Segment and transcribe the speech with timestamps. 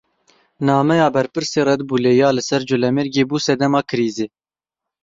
[0.65, 4.25] Nameya berpirsê Redbullê ya li ser Colemêrgê bû sedema krîzê.